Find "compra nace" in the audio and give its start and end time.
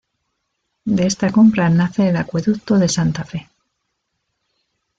1.31-2.09